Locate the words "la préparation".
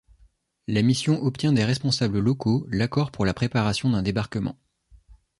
3.23-3.87